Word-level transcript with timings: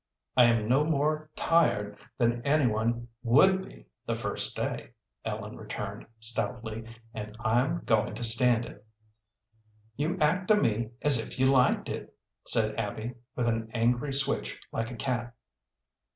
"I 0.35 0.45
am 0.45 0.67
no 0.67 0.83
more 0.83 1.29
tired 1.35 1.95
than 2.17 2.41
any 2.41 2.65
one 2.65 3.07
would 3.21 3.63
be 3.63 3.85
the 4.07 4.15
first 4.15 4.55
day," 4.55 4.93
Ellen 5.25 5.55
returned, 5.57 6.07
stoutly, 6.19 6.85
"and 7.13 7.37
I'm 7.39 7.81
going 7.85 8.15
to 8.15 8.23
stand 8.23 8.65
it." 8.65 8.83
"You 9.97 10.17
act 10.19 10.47
to 10.47 10.55
me 10.55 10.89
as 11.03 11.19
if 11.23 11.37
you 11.37 11.45
liked 11.51 11.87
it," 11.87 12.17
said 12.47 12.79
Abby, 12.79 13.13
with 13.35 13.47
an 13.47 13.69
angry 13.75 14.11
switch 14.11 14.59
like 14.71 14.89
a 14.89 14.95
cat. 14.95 15.35